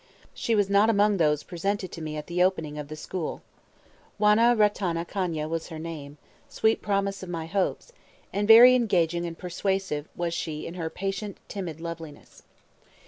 She 0.33 0.55
was 0.55 0.67
not 0.67 0.89
among 0.89 1.17
those 1.17 1.43
presented 1.43 1.91
to 1.91 2.01
me 2.01 2.17
at 2.17 2.25
the 2.25 2.41
opening 2.41 2.79
of 2.79 2.87
the 2.87 2.95
school. 2.95 3.43
Wanne 4.17 4.39
Ratâna 4.57 5.07
Kania 5.07 5.47
was 5.47 5.67
her 5.67 5.77
name 5.77 6.17
("Sweet 6.49 6.81
Promise 6.81 7.21
of 7.21 7.29
my 7.29 7.45
Hopes"), 7.45 7.91
and 8.33 8.47
very 8.47 8.73
engaging 8.73 9.27
and 9.27 9.37
persuasive 9.37 10.09
was 10.15 10.33
she 10.33 10.65
in 10.65 10.73
her 10.73 10.89
patient, 10.89 11.37
timid 11.47 11.79
loveliness. 11.79 12.41